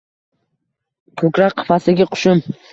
Ko‘krak-qafasdagi— 1.23 2.11
qushim 2.17 2.47